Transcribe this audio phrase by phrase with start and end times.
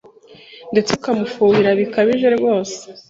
[0.71, 2.77] ndetse ukamufuhira bikabije rwose